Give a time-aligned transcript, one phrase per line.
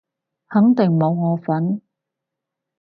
[0.47, 1.79] 肯定冇我份